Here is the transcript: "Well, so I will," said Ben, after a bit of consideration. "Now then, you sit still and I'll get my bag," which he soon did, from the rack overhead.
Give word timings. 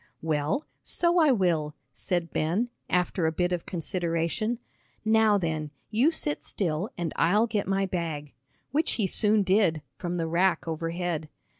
"Well, 0.23 0.65
so 0.81 1.19
I 1.19 1.29
will," 1.31 1.75
said 1.93 2.33
Ben, 2.33 2.69
after 2.89 3.27
a 3.27 3.31
bit 3.31 3.51
of 3.51 3.67
consideration. 3.67 4.57
"Now 5.05 5.37
then, 5.37 5.69
you 5.91 6.09
sit 6.09 6.43
still 6.43 6.89
and 6.97 7.13
I'll 7.17 7.45
get 7.45 7.67
my 7.67 7.85
bag," 7.85 8.33
which 8.71 8.93
he 8.93 9.05
soon 9.05 9.43
did, 9.43 9.83
from 9.99 10.17
the 10.17 10.25
rack 10.25 10.67
overhead. 10.67 11.29